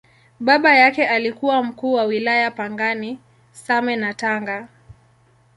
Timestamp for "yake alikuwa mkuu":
0.75-1.93